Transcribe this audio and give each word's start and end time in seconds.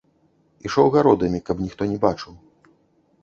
Ішоў 0.69 0.87
гародамі, 0.95 1.39
каб 1.49 1.61
ніхто 1.65 1.81
не 1.91 1.97
бачыў. 2.05 2.33